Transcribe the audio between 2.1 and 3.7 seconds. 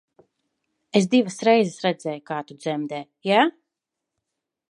kā tu dzemdē, ja?